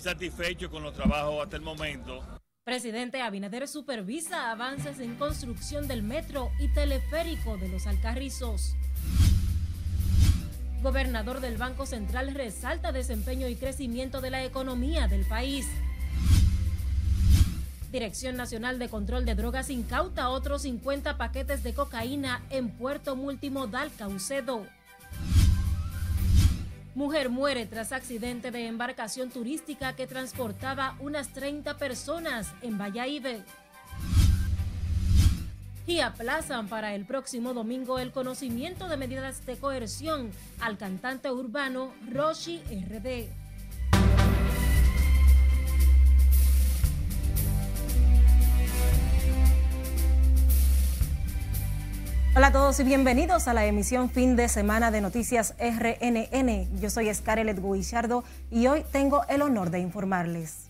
[0.00, 2.24] Satisfecho con los trabajos hasta el momento.
[2.64, 8.76] Presidente Abinader supervisa avances en construcción del metro y teleférico de los Alcarrizos.
[10.82, 15.66] Gobernador del Banco Central resalta desempeño y crecimiento de la economía del país.
[17.90, 23.90] Dirección Nacional de Control de Drogas incauta otros 50 paquetes de cocaína en Puerto Multimodal
[23.98, 24.66] Caucedo.
[27.00, 33.40] Mujer muere tras accidente de embarcación turística que transportaba unas 30 personas en Valladolid.
[35.86, 41.94] Y aplazan para el próximo domingo el conocimiento de medidas de coerción al cantante urbano
[42.12, 43.39] Roshi RD.
[52.50, 56.80] A todos y bienvenidos a la emisión fin de semana de Noticias RNN.
[56.80, 60.68] Yo soy Scarlett Guillardo y hoy tengo el honor de informarles.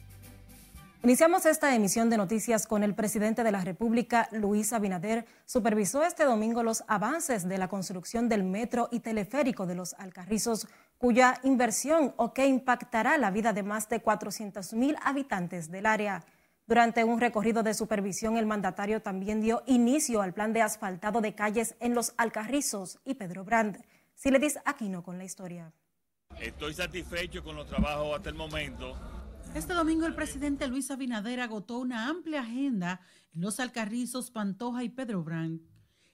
[1.03, 6.25] Iniciamos esta emisión de noticias con el presidente de la República, Luis Abinader, supervisó este
[6.25, 10.69] domingo los avances de la construcción del metro y teleférico de los Alcarrizos,
[10.99, 16.27] cuya inversión o que impactará la vida de más de 400 mil habitantes del área.
[16.71, 21.35] Durante un recorrido de supervisión, el mandatario también dio inicio al plan de asfaltado de
[21.35, 23.85] calles en Los Alcarrizos y Pedro Brand.
[24.15, 25.73] Si le dice Aquino con la historia.
[26.41, 28.97] Estoy satisfecho con los trabajos hasta el momento.
[29.53, 33.01] Este domingo el presidente Luis Abinader agotó una amplia agenda
[33.35, 35.61] en Los Alcarrizos, Pantoja y Pedro Brand.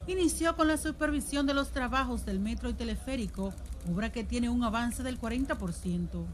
[0.06, 3.52] Inició con la supervisión de los trabajos del metro y teleférico,
[3.92, 6.24] obra que tiene un avance del 40%.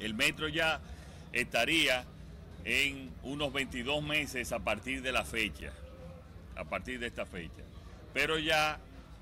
[0.00, 0.80] El metro ya
[1.34, 2.06] estaría
[2.66, 5.72] en unos 22 meses a partir de la fecha,
[6.56, 7.62] a partir de esta fecha.
[8.12, 8.80] Pero ya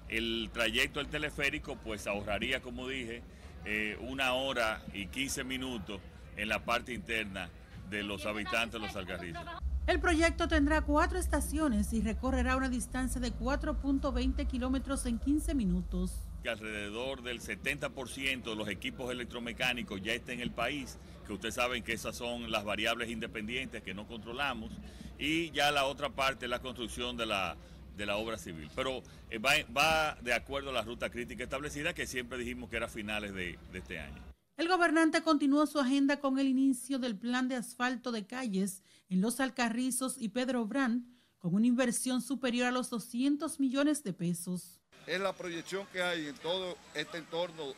[0.08, 3.22] el trayecto del teleférico pues ahorraría, como dije,
[3.66, 6.00] eh, una hora y 15 minutos
[6.38, 7.50] en la parte interna
[7.90, 9.44] de los habitantes de los Algarrizos.
[9.86, 16.22] El proyecto tendrá cuatro estaciones y recorrerá una distancia de 4.20 kilómetros en 15 minutos.
[16.44, 21.54] Que alrededor del 70% de los equipos electromecánicos ya está en el país que ustedes
[21.54, 24.70] saben que esas son las variables independientes que no controlamos,
[25.18, 27.56] y ya la otra parte es la construcción de la,
[27.96, 28.68] de la obra civil.
[28.76, 32.88] Pero eh, va, de acuerdo a la ruta crítica establecida que siempre dijimos que era
[32.88, 34.22] finales de, de este año.
[34.58, 39.20] El gobernante continuó su agenda con el inicio del plan de asfalto de calles en
[39.20, 41.06] Los Alcarrizos y Pedro Brand,
[41.38, 44.83] con una inversión superior a los 200 millones de pesos.
[45.06, 47.74] Es la proyección que hay en todo este entorno,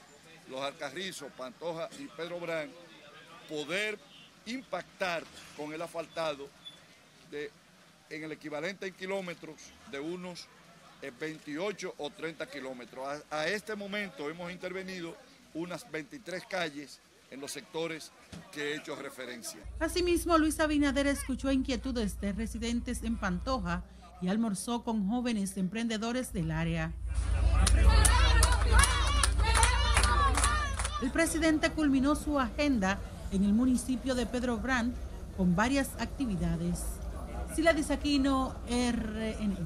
[0.49, 2.71] Los Alcarrizos, Pantoja y Pedro Brand,
[3.49, 3.99] poder
[4.47, 5.25] impactar
[5.57, 6.49] con el asfaltado
[7.31, 7.51] de,
[8.11, 9.57] en el equivalente en kilómetros
[9.91, 10.47] de unos
[11.19, 13.23] 28 eh, o 30 kilómetros.
[13.31, 15.17] A, este momento hemos intervenido
[15.55, 17.01] unas 23 calles
[17.31, 18.13] en los sectores
[18.53, 19.61] que he hecho referencia.
[19.81, 23.83] Asimismo, Luis Abinader escuchó inquietudes de residentes en Pantoja
[24.21, 26.93] y almorzó con jóvenes emprendedores del área.
[31.03, 32.99] El presidente culminó su agenda
[33.31, 34.95] en el municipio de Pedro Brand
[35.37, 36.85] con varias actividades.
[37.55, 39.57] Sila Disaquino, RNN.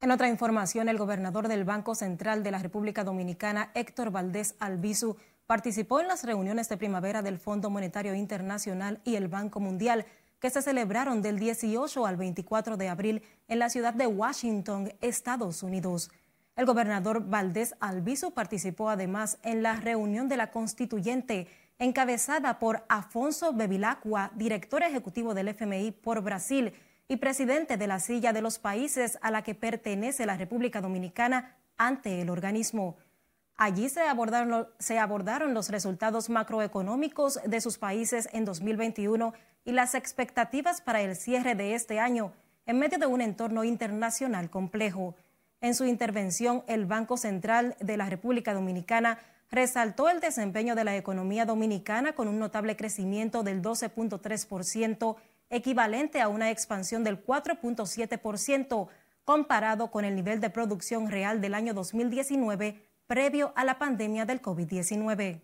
[0.00, 5.16] En otra información, el gobernador del Banco Central de la República Dominicana, Héctor Valdés Albizu,
[5.46, 10.06] participó en las reuniones de primavera del Fondo Monetario Internacional y el Banco Mundial
[10.42, 15.62] que se celebraron del 18 al 24 de abril en la ciudad de Washington, Estados
[15.62, 16.10] Unidos.
[16.56, 21.46] El gobernador Valdés Albizu participó además en la reunión de la constituyente
[21.78, 26.72] encabezada por Afonso Bevilacqua, director ejecutivo del FMI por Brasil
[27.06, 31.56] y presidente de la silla de los países a la que pertenece la República Dominicana
[31.76, 32.96] ante el organismo.
[33.56, 39.34] Allí se abordaron, se abordaron los resultados macroeconómicos de sus países en 2021
[39.64, 42.32] y las expectativas para el cierre de este año
[42.66, 45.14] en medio de un entorno internacional complejo.
[45.60, 49.18] En su intervención, el Banco Central de la República Dominicana
[49.50, 55.16] resaltó el desempeño de la economía dominicana con un notable crecimiento del 12.3%,
[55.50, 58.88] equivalente a una expansión del 4.7%
[59.24, 64.40] comparado con el nivel de producción real del año 2019 previo a la pandemia del
[64.40, 65.42] COVID-19.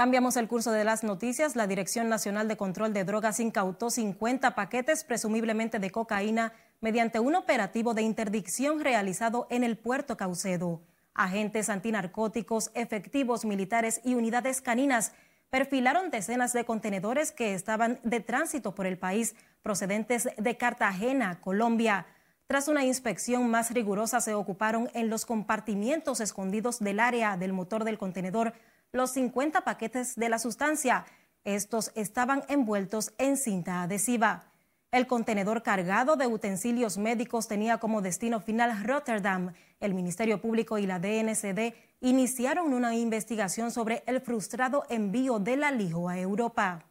[0.00, 1.56] Cambiamos el curso de las noticias.
[1.56, 7.34] La Dirección Nacional de Control de Drogas incautó 50 paquetes presumiblemente de cocaína mediante un
[7.34, 10.80] operativo de interdicción realizado en el puerto Caucedo.
[11.12, 15.12] Agentes antinarcóticos, efectivos militares y unidades caninas
[15.50, 22.06] perfilaron decenas de contenedores que estaban de tránsito por el país procedentes de Cartagena, Colombia.
[22.46, 27.84] Tras una inspección más rigurosa se ocuparon en los compartimientos escondidos del área del motor
[27.84, 28.54] del contenedor
[28.92, 31.06] los 50 paquetes de la sustancia.
[31.44, 34.44] Estos estaban envueltos en cinta adhesiva.
[34.90, 39.52] El contenedor cargado de utensilios médicos tenía como destino final Rotterdam.
[39.78, 46.08] El Ministerio Público y la DNCD iniciaron una investigación sobre el frustrado envío del alijo
[46.08, 46.84] a Europa.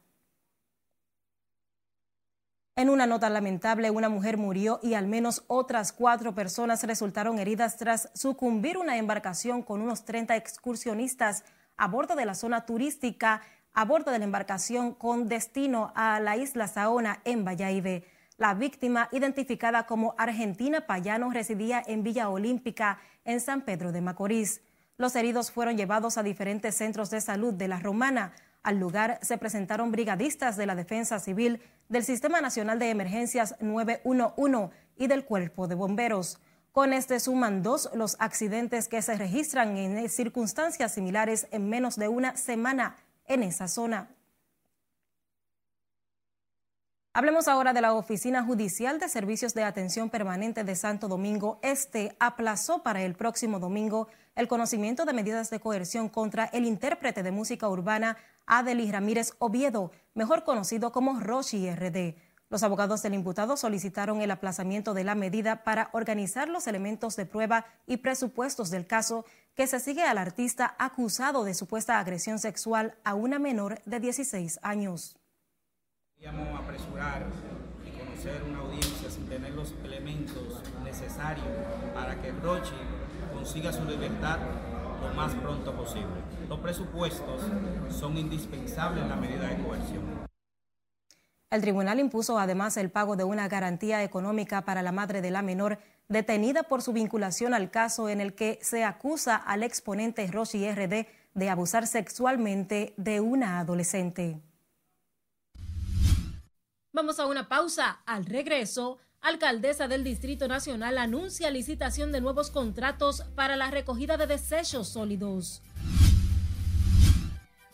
[2.78, 7.76] En una nota lamentable, una mujer murió y al menos otras cuatro personas resultaron heridas
[7.76, 11.44] tras sucumbir una embarcación con unos 30 excursionistas
[11.80, 13.42] a bordo de la zona turística,
[13.74, 18.04] a bordo de la embarcación con destino a la isla Saona en Valladolid.
[18.38, 24.62] La víctima, identificada como Argentina Payano, residía en Villa Olímpica, en San Pedro de Macorís.
[24.98, 28.34] Los heridos fueron llevados a diferentes centros de salud de la Romana.
[28.62, 34.70] Al lugar se presentaron brigadistas de la Defensa Civil, del Sistema Nacional de Emergencias 911
[34.98, 36.40] y del Cuerpo de Bomberos.
[36.72, 42.08] Con este suman dos los accidentes que se registran en circunstancias similares en menos de
[42.08, 42.96] una semana
[43.26, 44.10] en esa zona.
[47.12, 52.16] Hablemos ahora de la Oficina Judicial de Servicios de Atención Permanente de Santo Domingo Este.
[52.20, 57.32] Aplazó para el próximo domingo el conocimiento de medidas de coerción contra el intérprete de
[57.32, 62.16] música urbana Adelis Ramírez Oviedo, mejor conocido como Roshi RD.
[62.50, 67.28] Los abogados del imputado solicitaron el aplazamiento de la medida para organizar los elementos de
[67.28, 69.24] prueba y presupuestos del caso
[69.54, 74.60] que se sigue al artista acusado de supuesta agresión sexual a una menor de 16
[74.64, 75.16] años.
[76.16, 77.28] Queríamos apresurar
[77.86, 81.46] y conocer una audiencia sin tener los elementos necesarios
[81.94, 82.74] para que Rochi
[83.32, 84.40] consiga su libertad
[85.04, 86.22] lo más pronto posible.
[86.50, 87.44] Los presupuestos
[87.92, 90.29] son indispensables en la medida de coerción.
[91.52, 95.42] El tribunal impuso además el pago de una garantía económica para la madre de la
[95.42, 100.70] menor detenida por su vinculación al caso en el que se acusa al exponente Roshi
[100.70, 104.40] RD de abusar sexualmente de una adolescente.
[106.94, 108.02] Vamos a una pausa.
[108.06, 114.28] Al regreso, alcaldesa del Distrito Nacional anuncia licitación de nuevos contratos para la recogida de
[114.28, 115.64] desechos sólidos.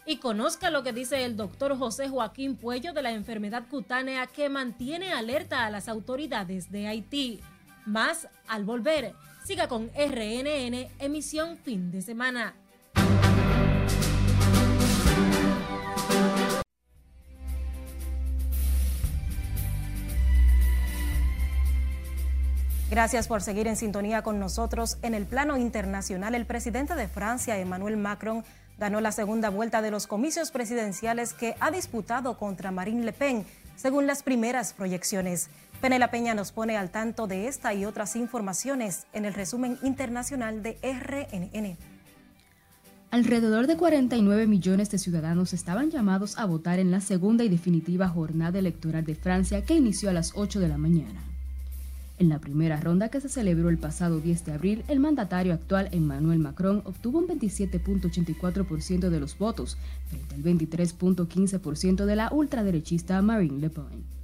[0.08, 4.50] Y conozca lo que dice el doctor José Joaquín Puello de la enfermedad cutánea que
[4.50, 7.42] mantiene alerta a las autoridades de Haití.
[7.88, 9.14] Más al volver.
[9.44, 12.56] Siga con RNN, emisión fin de semana.
[22.92, 25.00] Gracias por seguir en sintonía con nosotros.
[25.02, 28.46] En el plano internacional, el presidente de Francia, Emmanuel Macron,
[28.78, 33.46] ganó la segunda vuelta de los comicios presidenciales que ha disputado contra Marine Le Pen,
[33.76, 35.50] según las primeras proyecciones.
[35.82, 40.64] Penela Peña nos pone al tanto de esta y otras informaciones en el resumen internacional
[40.64, 41.78] de RNN.
[43.12, 48.10] Alrededor de 49 millones de ciudadanos estaban llamados a votar en la segunda y definitiva
[48.10, 51.35] jornada electoral de Francia que inició a las 8 de la mañana.
[52.18, 55.90] En la primera ronda que se celebró el pasado 10 de abril, el mandatario actual
[55.92, 59.78] Emmanuel Macron obtuvo un 27.84% de los votos,
[60.08, 64.16] frente al 23.15% de la ultraderechista Marine Le Pen.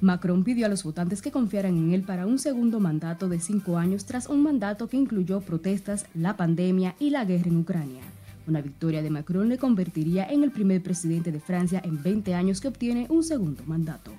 [0.00, 3.78] Macron pidió a los votantes que confiaran en él para un segundo mandato de cinco
[3.78, 8.02] años tras un mandato que incluyó protestas, la pandemia y la guerra en Ucrania.
[8.48, 12.60] Una victoria de Macron le convertiría en el primer presidente de Francia en 20 años
[12.60, 14.12] que obtiene un segundo mandato.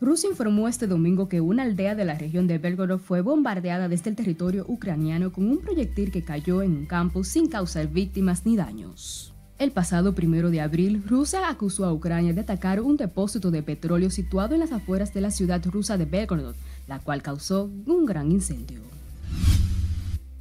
[0.00, 4.08] Rusia informó este domingo que una aldea de la región de Belgorod fue bombardeada desde
[4.08, 8.56] el territorio ucraniano con un proyectil que cayó en un campo sin causar víctimas ni
[8.56, 9.34] daños.
[9.58, 14.08] El pasado primero de abril, Rusia acusó a Ucrania de atacar un depósito de petróleo
[14.08, 16.54] situado en las afueras de la ciudad rusa de Belgorod,
[16.88, 18.80] la cual causó un gran incendio.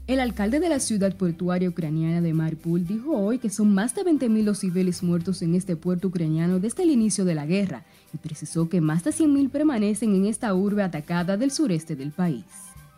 [0.09, 4.01] El alcalde de la ciudad portuaria ucraniana de Mariupol dijo hoy que son más de
[4.01, 8.17] 20.000 los civiles muertos en este puerto ucraniano desde el inicio de la guerra y
[8.17, 12.43] precisó que más de 100.000 permanecen en esta urbe atacada del sureste del país.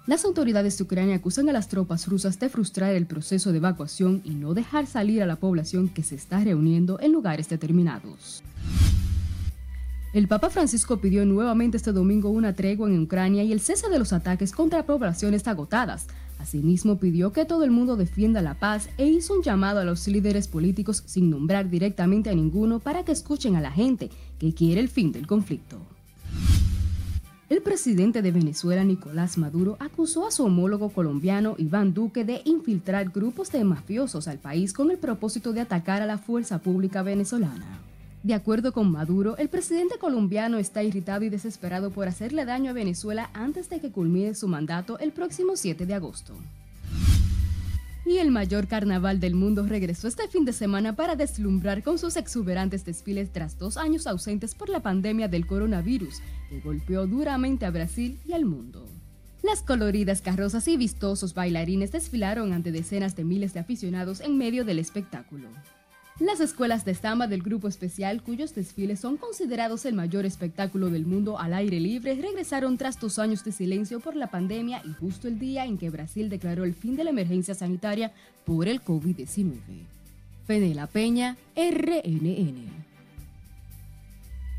[0.08, 4.22] Las autoridades de Ucrania acusan a las tropas rusas de frustrar el proceso de evacuación
[4.24, 8.41] y no dejar salir a la población que se está reuniendo en lugares determinados.
[10.13, 13.98] El Papa Francisco pidió nuevamente este domingo una tregua en Ucrania y el cese de
[13.98, 16.08] los ataques contra poblaciones agotadas,
[16.42, 20.08] Asimismo, pidió que todo el mundo defienda la paz e hizo un llamado a los
[20.08, 24.82] líderes políticos sin nombrar directamente a ninguno para que escuchen a la gente que quiere
[24.82, 25.78] el fin del conflicto.
[27.48, 33.10] El presidente de Venezuela, Nicolás Maduro, acusó a su homólogo colombiano, Iván Duque, de infiltrar
[33.12, 37.82] grupos de mafiosos al país con el propósito de atacar a la fuerza pública venezolana.
[38.24, 42.74] De acuerdo con Maduro, el presidente colombiano está irritado y desesperado por hacerle daño a
[42.74, 46.36] Venezuela antes de que culmine su mandato el próximo 7 de agosto.
[48.06, 52.16] Y el mayor carnaval del mundo regresó este fin de semana para deslumbrar con sus
[52.16, 57.72] exuberantes desfiles tras dos años ausentes por la pandemia del coronavirus, que golpeó duramente a
[57.72, 58.86] Brasil y al mundo.
[59.42, 64.63] Las coloridas carrozas y vistosos bailarines desfilaron ante decenas de miles de aficionados en medio
[64.63, 65.48] del espectáculo.
[66.22, 71.08] Las escuelas de samba del grupo especial, cuyos desfiles son considerados el mayor espectáculo del
[71.08, 75.28] mundo al aire libre, regresaron tras dos años de silencio por la pandemia y justo
[75.28, 78.12] el día en que Brasil declaró el fin de la emergencia sanitaria
[78.46, 79.56] por el COVID-19.
[80.46, 82.70] Fenela Peña, RNN.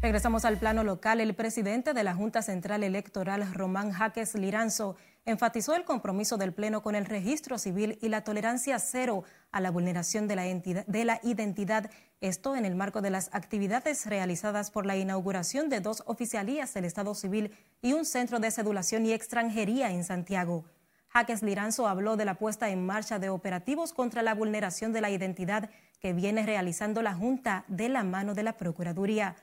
[0.03, 1.21] Regresamos al plano local.
[1.21, 6.83] El presidente de la Junta Central Electoral, Román Jaques Liranzo, enfatizó el compromiso del Pleno
[6.83, 11.21] con el registro civil y la tolerancia cero a la vulneración de la, de la,
[11.23, 11.91] identidad,
[12.21, 16.87] esto en el marco de las actividades realizadas por la inauguración de dos oficialías del
[16.87, 20.65] Estado Civil y un centro de cedulación y extranjería en Santiago.
[21.09, 25.11] Jaques Liranzo habló de la puesta en marcha de operativos contra la vulneración de la
[25.11, 25.69] identidad
[26.01, 29.37] que viene realizando la Junta de la mano de la Procuraduría.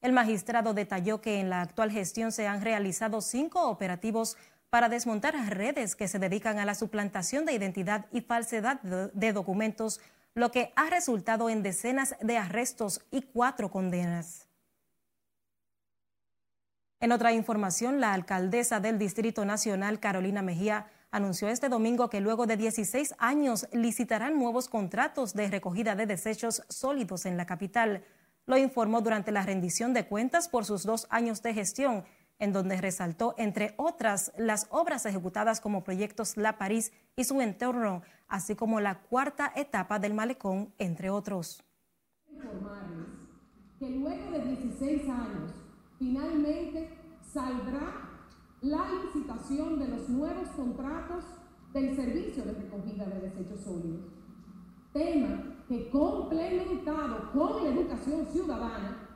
[0.00, 4.36] El magistrado detalló que en la actual gestión se han realizado cinco operativos
[4.72, 10.00] para desmontar redes que se dedican a la suplantación de identidad y falsedad de documentos,
[10.34, 14.48] lo que ha resultado en decenas de arrestos y cuatro condenas.
[17.00, 22.46] En otra información, la alcaldesa del Distrito Nacional, Carolina Mejía, anunció este domingo que luego
[22.46, 28.04] de 16 años licitarán nuevos contratos de recogida de desechos sólidos en la capital.
[28.46, 32.04] Lo informó durante la rendición de cuentas por sus dos años de gestión
[32.42, 38.02] en donde resaltó, entre otras, las obras ejecutadas como proyectos La París y su entorno,
[38.26, 41.62] así como la cuarta etapa del malecón, entre otros.
[42.28, 43.06] Informarles
[43.78, 45.52] que luego de 16 años,
[46.00, 46.98] finalmente
[47.32, 48.10] saldrá
[48.60, 51.24] la licitación de los nuevos contratos
[51.72, 54.00] del servicio de recogida de desechos sólidos.
[54.92, 59.08] Tema que complementado con la educación ciudadana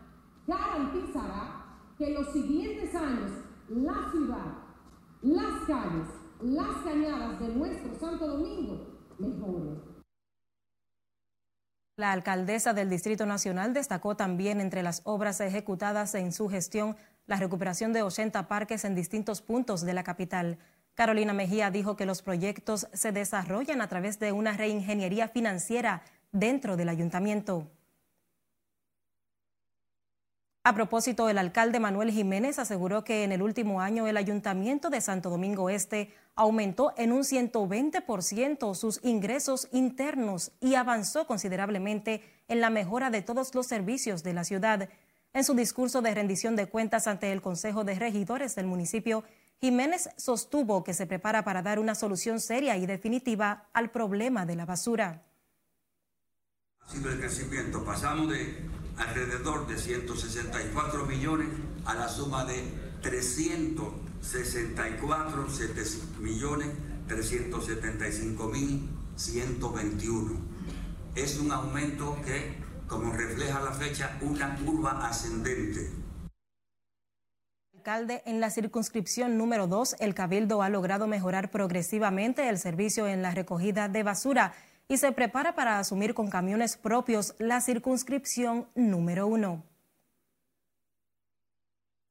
[0.46, 1.55] garantizará
[1.98, 3.32] que los siguientes años
[3.68, 4.52] la ciudad,
[5.22, 6.08] las calles,
[6.42, 9.80] las cañadas de nuestro Santo Domingo mejoren.
[11.96, 17.36] La alcaldesa del Distrito Nacional destacó también entre las obras ejecutadas en su gestión la
[17.36, 20.58] recuperación de 80 parques en distintos puntos de la capital.
[20.94, 26.76] Carolina Mejía dijo que los proyectos se desarrollan a través de una reingeniería financiera dentro
[26.76, 27.70] del ayuntamiento.
[30.66, 35.00] A propósito, el alcalde Manuel Jiménez aseguró que en el último año el ayuntamiento de
[35.00, 42.68] Santo Domingo Este aumentó en un 120% sus ingresos internos y avanzó considerablemente en la
[42.68, 44.88] mejora de todos los servicios de la ciudad.
[45.32, 49.22] En su discurso de rendición de cuentas ante el Consejo de Regidores del municipio,
[49.60, 54.56] Jiménez sostuvo que se prepara para dar una solución seria y definitiva al problema de
[54.56, 55.22] la basura.
[56.88, 57.84] Sido el crecimiento.
[57.84, 61.48] Pasamos de alrededor de 164 millones
[61.84, 62.62] a la suma de
[63.02, 65.46] 364
[66.20, 66.68] millones
[67.08, 70.40] 375 mil 121.
[71.14, 75.90] Es un aumento que, como refleja la fecha, una curva ascendente.
[77.74, 83.22] Alcalde, en la circunscripción número 2, el Cabildo ha logrado mejorar progresivamente el servicio en
[83.22, 84.52] la recogida de basura
[84.88, 89.64] y se prepara para asumir con camiones propios la circunscripción número uno.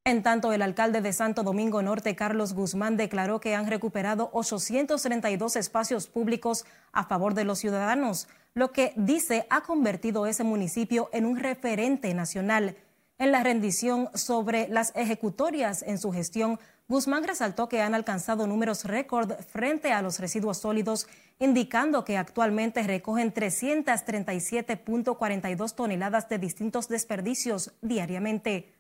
[0.08, 5.56] En tanto, el alcalde de Santo Domingo Norte, Carlos Guzmán, declaró que han recuperado 832
[5.56, 11.26] espacios públicos a favor de los ciudadanos, lo que dice ha convertido ese municipio en
[11.26, 12.78] un referente nacional.
[13.18, 18.84] En la rendición sobre las ejecutorias en su gestión, Guzmán resaltó que han alcanzado números
[18.84, 21.08] récord frente a los residuos sólidos,
[21.40, 28.74] indicando que actualmente recogen 337.42 toneladas de distintos desperdicios diariamente.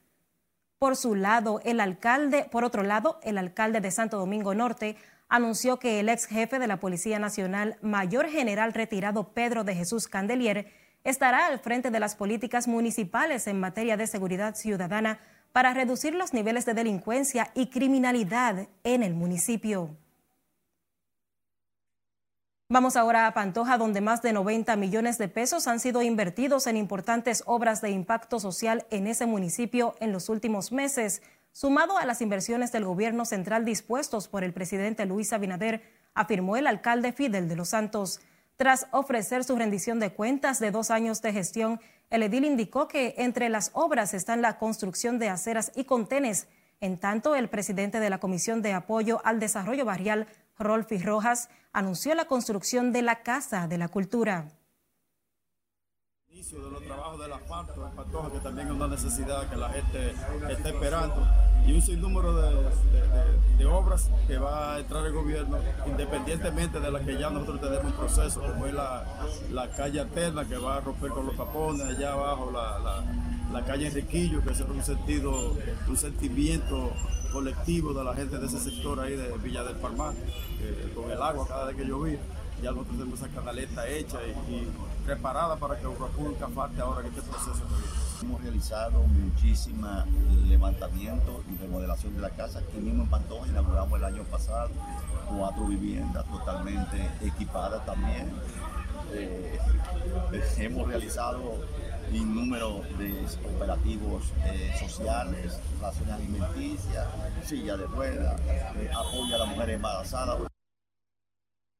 [0.79, 4.97] Por su lado, el alcalde, por otro lado, el alcalde de Santo Domingo Norte
[5.29, 10.09] anunció que el ex jefe de la Policía Nacional, mayor general retirado Pedro de Jesús
[10.09, 10.67] Candelier,
[11.05, 15.19] estará al frente de las políticas municipales en materia de seguridad ciudadana
[15.53, 19.95] para reducir los niveles de delincuencia y criminalidad en el municipio.
[22.67, 26.75] Vamos ahora a Pantoja, donde más de 90 millones de pesos han sido invertidos en
[26.75, 31.21] importantes obras de impacto social en ese municipio en los últimos meses,
[31.51, 35.83] sumado a las inversiones del gobierno central dispuestos por el presidente Luis Abinader,
[36.15, 38.19] afirmó el alcalde Fidel de los Santos.
[38.57, 43.15] Tras ofrecer su rendición de cuentas de dos años de gestión, el edil indicó que
[43.17, 46.47] entre las obras están la construcción de aceras y contenes.
[46.79, 52.15] En tanto, el presidente de la Comisión de Apoyo al Desarrollo Barrial, Rolfi Rojas, anunció
[52.15, 54.47] la construcción de la Casa de la Cultura
[56.51, 57.91] de los trabajos del asfalto
[58.25, 60.13] en que también es una necesidad que la gente
[60.51, 61.27] está esperando,
[61.65, 67.17] y un sinnúmero de, obras que va a entrar el gobierno, independientemente de las que
[67.17, 71.25] ya nosotros tenemos un proceso, como es la, calle alterna que va a romper con
[71.25, 75.55] los tapones, allá abajo la, calle Enriquillo, que es un sentido,
[75.87, 76.91] un sentimiento
[77.33, 80.13] colectivo de la gente de ese sector ahí de Villa del Palmar,
[80.93, 82.19] con el agua cada vez que llovía
[82.61, 84.67] ya nosotros tenemos esa canaleta hecha y,
[85.05, 87.63] preparada para que Ocapulco falte ahora en este proceso.
[88.21, 90.05] Hemos realizado muchísima
[90.47, 92.59] levantamiento y remodelación de la casa.
[92.59, 94.69] Aquí mismo en Pantoja inauguramos el año pasado
[95.29, 98.31] cuatro viviendas totalmente equipadas también.
[99.13, 99.59] Eh,
[100.57, 101.59] hemos realizado
[102.23, 107.07] número de operativos eh, sociales, raciones alimenticias,
[107.43, 110.54] silla de ruedas, eh, apoyo a las mujeres embarazadas.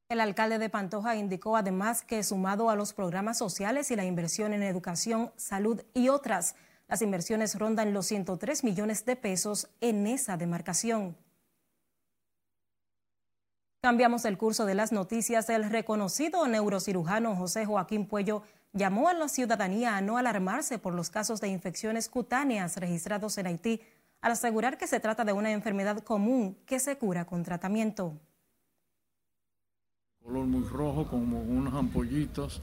[0.07, 4.53] El alcalde de Pantoja indicó además que sumado a los programas sociales y la inversión
[4.53, 6.55] en educación, salud y otras,
[6.87, 11.17] las inversiones rondan los 103 millones de pesos en esa demarcación.
[13.81, 15.49] Cambiamos el curso de las noticias.
[15.49, 18.43] El reconocido neurocirujano José Joaquín Puello
[18.73, 23.47] llamó a la ciudadanía a no alarmarse por los casos de infecciones cutáneas registrados en
[23.47, 23.81] Haití,
[24.21, 28.19] al asegurar que se trata de una enfermedad común que se cura con tratamiento
[30.25, 32.59] color muy rojo, como unas ampollitas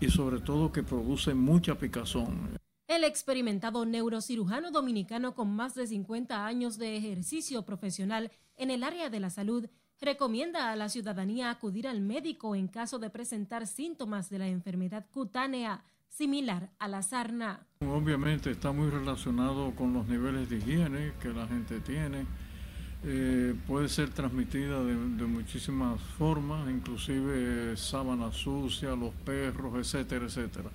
[0.00, 2.56] y sobre todo que produce mucha picazón.
[2.86, 9.10] El experimentado neurocirujano dominicano con más de 50 años de ejercicio profesional en el área
[9.10, 9.66] de la salud
[10.00, 15.06] recomienda a la ciudadanía acudir al médico en caso de presentar síntomas de la enfermedad
[15.10, 17.66] cutánea similar a la sarna.
[17.80, 22.26] Obviamente está muy relacionado con los niveles de higiene que la gente tiene
[23.02, 30.70] eh, puede ser transmitida de, muchísimas formas, inclusive sábana sucia, los perros, etcétera, etcétera.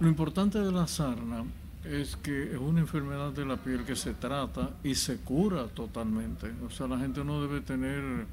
[0.00, 1.44] Lo importante de la sarna
[1.84, 6.50] es que es una enfermedad de la piel que se trata y se cura totalmente.
[6.66, 8.26] O sea, la gente no debe tener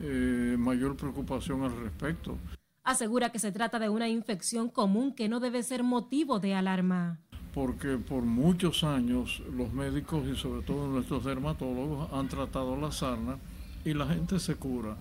[0.00, 2.38] eh, mayor preocupación al respecto.
[2.84, 7.20] Asegura que se trata de una infección común que no debe ser motivo de alarma
[7.54, 13.38] porque por muchos años los médicos y sobre todo nuestros dermatólogos han tratado la sarna
[13.84, 14.96] y la gente se cura.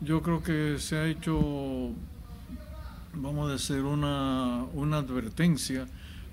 [0.00, 1.90] Yo creo que se ha hecho,
[3.14, 5.86] vamos a decir, una, una advertencia,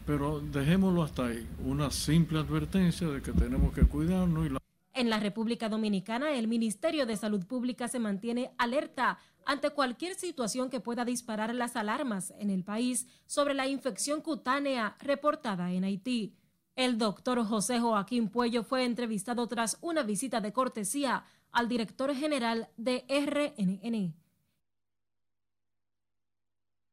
[0.05, 4.45] pero dejémoslo hasta ahí, una simple advertencia de que tenemos que cuidarnos.
[4.45, 4.66] Y la...
[4.97, 10.71] En la República Dominicana, el Ministerio de Salud Pública se mantiene alerta ante cualquier situación
[10.71, 16.33] que pueda disparar las alarmas en el país sobre la infección cutánea reportada en Haití.
[16.75, 22.67] El doctor José Joaquín Puello fue entrevistado tras una visita de cortesía al director general
[22.75, 24.15] de RNN.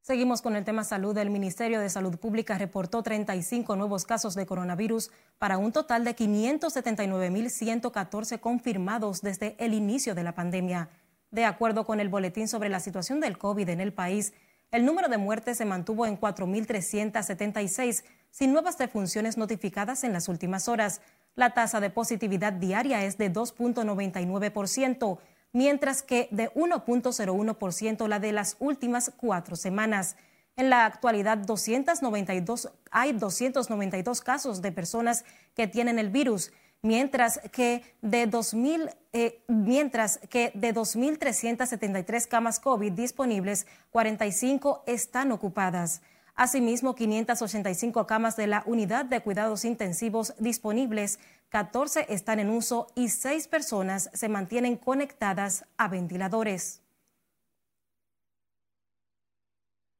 [0.07, 1.17] Seguimos con el tema salud.
[1.17, 6.15] El Ministerio de Salud Pública reportó 35 nuevos casos de coronavirus para un total de
[6.15, 10.91] 579.114 confirmados desde el inicio de la pandemia.
[11.31, 14.35] De acuerdo con el boletín sobre la situación del COVID en el país,
[14.73, 20.69] el número de muertes se mantuvo en 4.376, sin nuevas defunciones notificadas en las últimas
[20.69, 21.01] horas.
[21.35, 25.19] La tasa de positividad diaria es de 2.99%,
[25.55, 30.17] mientras que de 1.01% la de las últimas cuatro semanas.
[30.57, 37.83] En la actualidad, 292, hay 292 casos de personas que tienen el virus mientras que
[38.03, 46.03] de 2000 eh, mientras que de 2.373 camas COVID disponibles, 45 están ocupadas.
[46.35, 51.21] Asimismo, 585 camas de la unidad de cuidados intensivos disponibles,
[51.55, 56.83] 14 están en uso y 6 personas se mantienen conectadas a ventiladores.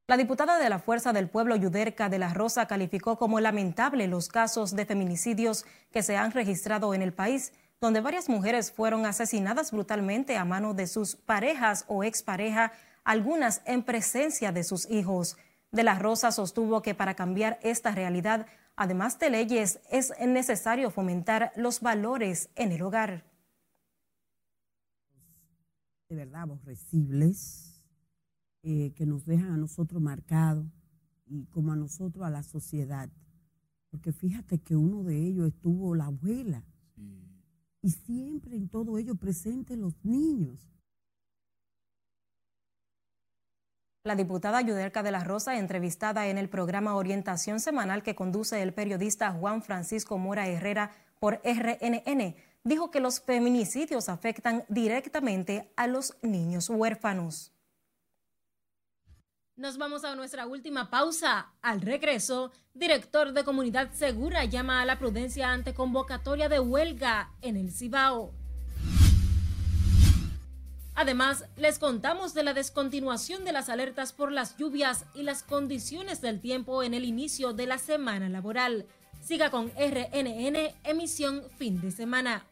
[0.05, 4.27] La diputada de la Fuerza del Pueblo, Yuderca de la Rosa, calificó como lamentable los
[4.27, 9.71] casos de feminicidios que se han registrado en el país, donde varias mujeres fueron asesinadas
[9.71, 12.73] brutalmente a mano de sus parejas o expareja,
[13.05, 15.37] algunas en presencia de sus hijos.
[15.71, 21.51] De la Rosa sostuvo que para cambiar esta realidad, además de leyes, es necesario fomentar
[21.55, 23.25] los valores en el hogar.
[26.09, 27.83] De verdad, aborrecibles
[28.61, 30.65] eh, que nos dejan a nosotros marcados
[31.25, 33.09] y como a nosotros a la sociedad.
[33.89, 36.63] Porque fíjate que uno de ellos estuvo la abuela.
[37.81, 40.74] Y siempre en todo ello presente los niños.
[44.05, 48.71] La diputada Yudelka de la Rosa, entrevistada en el programa Orientación Semanal que conduce el
[48.71, 56.13] periodista Juan Francisco Mora Herrera por RNN, dijo que los feminicidios afectan directamente a los
[56.21, 57.51] niños huérfanos.
[59.55, 61.53] Nos vamos a nuestra última pausa.
[61.63, 67.57] Al regreso, director de Comunidad Segura llama a la prudencia ante convocatoria de huelga en
[67.57, 68.35] el Cibao.
[70.95, 76.21] Además, les contamos de la descontinuación de las alertas por las lluvias y las condiciones
[76.21, 78.85] del tiempo en el inicio de la semana laboral.
[79.21, 82.45] Siga con RNN, emisión fin de semana.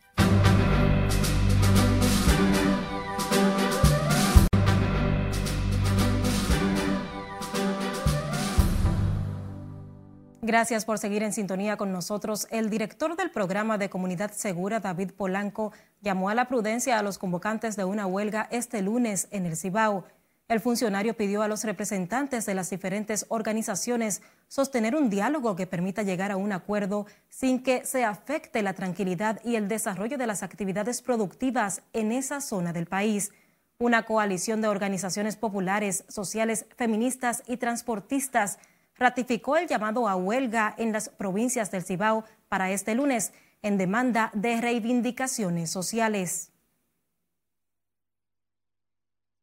[10.45, 12.47] Gracias por seguir en sintonía con nosotros.
[12.51, 17.17] El director del programa de Comunidad Segura, David Polanco, llamó a la prudencia a los
[17.17, 20.03] convocantes de una huelga este lunes en el Cibao.
[20.49, 26.03] El funcionario pidió a los representantes de las diferentes organizaciones sostener un diálogo que permita
[26.03, 30.43] llegar a un acuerdo sin que se afecte la tranquilidad y el desarrollo de las
[30.43, 33.31] actividades productivas en esa zona del país.
[33.77, 38.59] Una coalición de organizaciones populares, sociales, feministas y transportistas
[38.95, 44.29] ratificó el llamado a huelga en las provincias del Cibao para este lunes en demanda
[44.33, 46.51] de reivindicaciones sociales.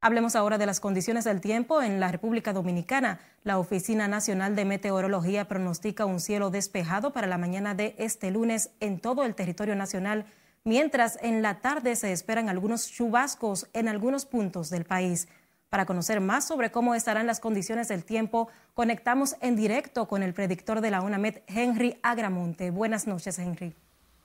[0.03, 3.21] Hablemos ahora de las condiciones del tiempo en la República Dominicana.
[3.45, 8.71] La Oficina Nacional de Meteorología pronostica un cielo despejado para la mañana de este lunes
[8.81, 10.25] en todo el territorio nacional,
[10.65, 15.29] mientras en la tarde se esperan algunos chubascos en algunos puntos del país.
[15.71, 20.35] Para conocer más sobre cómo estarán las condiciones del tiempo, conectamos en directo con el
[20.35, 22.73] predictor de la UNAMED, Henry Agramonte.
[22.73, 23.73] Buenas noches, Henry.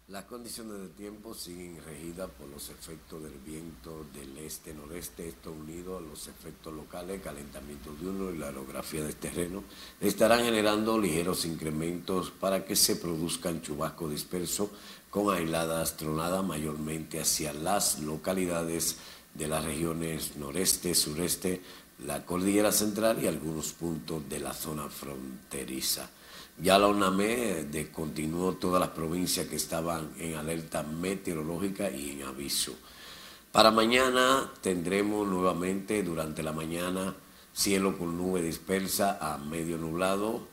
[0.08, 5.98] Las condiciones del tiempo siguen regidas por los efectos del viento del este-noreste, esto unido
[5.98, 9.64] a los efectos locales, calentamiento uno y la orografía del terreno,
[10.00, 14.70] estarán generando ligeros incrementos para que se produzcan chubascos dispersos
[15.10, 18.98] con aisladas tronadas mayormente hacia las localidades
[19.36, 21.62] de las regiones noreste, sureste,
[22.06, 26.10] la cordillera central y algunos puntos de la zona fronteriza.
[26.58, 32.74] Ya la UNAME descontinuó todas las provincias que estaban en alerta meteorológica y en aviso.
[33.52, 37.16] Para mañana tendremos nuevamente durante la mañana
[37.54, 40.46] cielo con nube dispersa a medio nublado,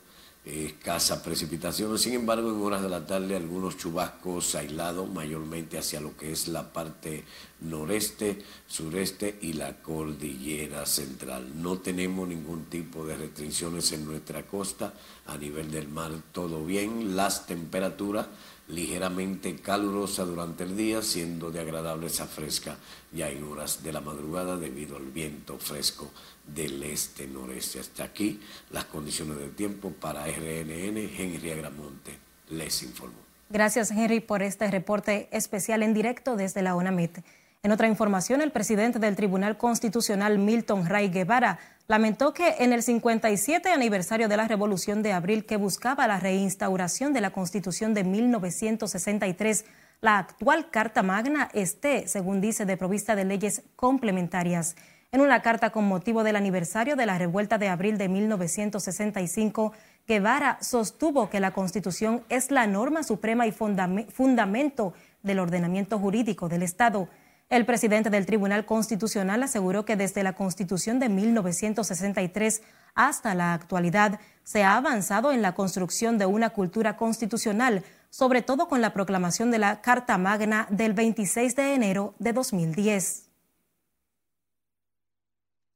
[0.44, 6.16] escasas precipitaciones, sin embargo en horas de la tarde algunos chubascos aislados, mayormente hacia lo
[6.16, 7.24] que es la parte
[7.61, 11.62] noreste, sureste y la cordillera central.
[11.62, 14.94] No tenemos ningún tipo de restricciones en nuestra costa,
[15.26, 18.26] a nivel del mar todo bien, las temperaturas
[18.68, 22.78] ligeramente calurosa durante el día, siendo de agradable esa fresca
[23.12, 26.11] ya en horas de la madrugada debido al viento fresco
[26.46, 27.81] del este-noreste.
[27.81, 30.98] Hasta aquí las condiciones del tiempo para RNN.
[31.16, 32.18] Henry Agramonte
[32.50, 33.18] les informó.
[33.50, 37.18] Gracias, Henry, por este reporte especial en directo desde la UNAMIT.
[37.64, 42.83] En otra información, el presidente del Tribunal Constitucional, Milton Ray Guevara, lamentó que en el
[42.83, 48.02] 57 aniversario de la Revolución de Abril que buscaba la reinstauración de la Constitución de
[48.02, 49.64] 1963,
[50.00, 54.74] la actual Carta Magna esté, según dice, de provista de leyes complementarias.
[55.14, 59.75] En una carta con motivo del aniversario de la revuelta de abril de 1965,
[60.09, 66.62] Guevara sostuvo que la Constitución es la norma suprema y fundamento del ordenamiento jurídico del
[66.62, 67.11] Estado.
[67.51, 72.62] El presidente del Tribunal Constitucional aseguró que desde la Constitución de 1963
[72.94, 78.66] hasta la actualidad se ha avanzado en la construcción de una cultura constitucional, sobre todo
[78.66, 83.32] con la proclamación de la Carta Magna del 26 de enero de 2010.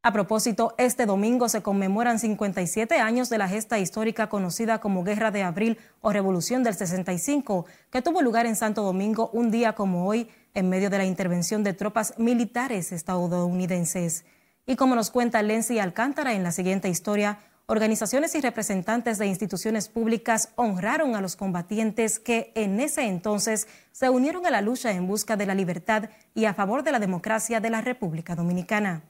[0.07, 5.33] A propósito, este domingo se conmemoran 57 años de la gesta histórica conocida como Guerra
[5.33, 10.07] de Abril o Revolución del 65, que tuvo lugar en Santo Domingo un día como
[10.07, 14.25] hoy, en medio de la intervención de tropas militares estadounidenses.
[14.65, 19.89] Y como nos cuenta Lenzi Alcántara en la siguiente historia, organizaciones y representantes de instituciones
[19.89, 25.09] públicas honraron a los combatientes que en ese entonces se unieron a la lucha en
[25.09, 29.03] busca de la libertad y a favor de la democracia de la República Dominicana.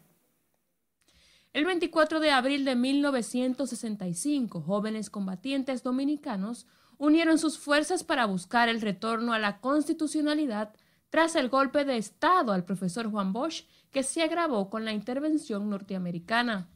[1.57, 6.67] El 24 de abril de 1965, jóvenes combatientes dominicanos
[6.99, 10.75] unieron sus fuerzas para buscar el retorno a la constitucionalidad
[11.09, 15.71] tras el golpe de Estado al profesor Juan Bosch que se agravó con la intervención
[15.71, 16.69] norteamericana.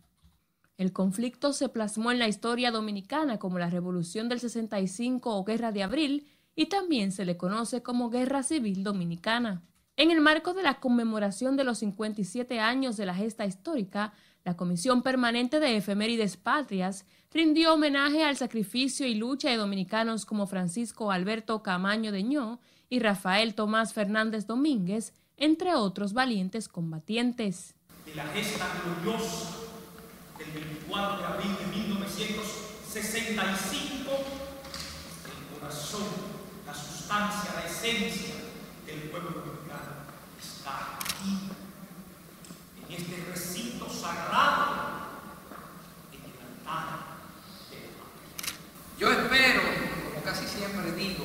[0.78, 5.72] El conflicto se plasmó en la historia dominicana como la Revolución del 65 o Guerra
[5.72, 9.62] de Abril y también se le conoce como Guerra Civil Dominicana.
[10.00, 14.14] En el marco de la conmemoración de los 57 años de la gesta histórica,
[14.46, 20.46] la Comisión Permanente de Efemérides Patrias rindió homenaje al sacrificio y lucha de dominicanos como
[20.46, 27.74] Francisco Alberto Camaño Deñó y Rafael Tomás Fernández Domínguez, entre otros valientes combatientes.
[28.06, 29.50] De la gesta gloriosa
[30.38, 34.10] del 24 de abril de 1965,
[35.26, 36.06] el corazón,
[36.64, 38.36] la sustancia, la esencia
[38.86, 39.59] del pueblo
[41.00, 41.50] aquí,
[42.86, 44.90] en este recinto sagrado,
[46.12, 46.86] en el altar
[47.70, 49.60] de la Yo espero,
[50.12, 51.24] como casi siempre digo,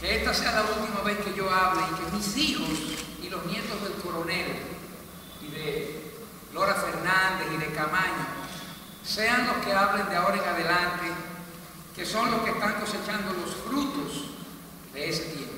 [0.00, 2.68] que esta sea la última vez que yo hable y que mis hijos
[3.22, 4.46] y los nietos del coronel
[5.42, 6.14] y de
[6.52, 8.26] Lora Fernández y de Camaño
[9.04, 11.06] sean los que hablen de ahora en adelante,
[11.96, 14.30] que son los que están cosechando los frutos
[14.92, 15.57] de ese tiempo.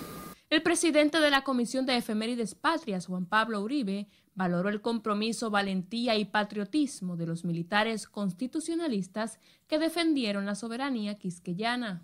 [0.51, 6.17] El presidente de la Comisión de Efemérides Patrias, Juan Pablo Uribe, valoró el compromiso, valentía
[6.17, 12.03] y patriotismo de los militares constitucionalistas que defendieron la soberanía quisqueyana.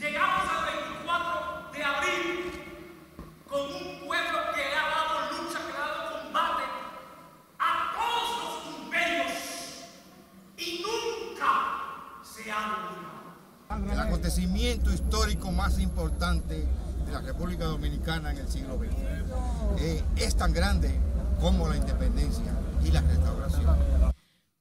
[0.00, 0.64] Llegamos al
[0.96, 2.52] 24 de abril
[3.46, 6.62] con un pueblo que le ha dado lucha, que le ha dado combate
[7.58, 9.32] a todos los imperios
[10.56, 12.78] y nunca se ha
[13.68, 13.92] olvidado.
[13.92, 16.66] El acontecimiento histórico más importante
[17.14, 19.80] la República Dominicana en el siglo XX.
[19.80, 20.90] Eh, es tan grande
[21.40, 22.52] como la independencia
[22.84, 24.12] y la restauración.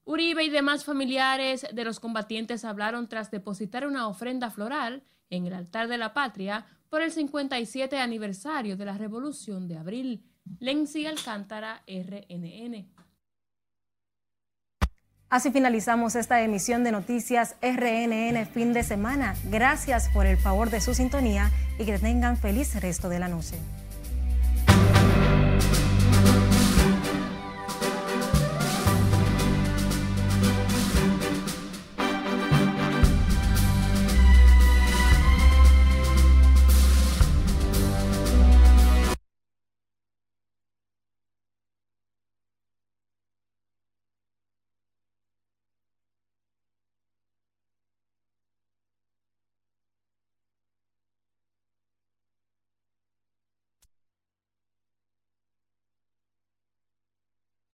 [0.05, 5.53] Uribe y demás familiares de los combatientes hablaron tras depositar una ofrenda floral en el
[5.53, 10.23] altar de la patria por el 57 aniversario de la Revolución de Abril.
[10.59, 12.92] Lenzi Alcántara, RNN.
[15.33, 19.35] Así finalizamos esta emisión de noticias RNN fin de semana.
[19.45, 23.57] Gracias por el favor de su sintonía y que tengan feliz resto de la noche.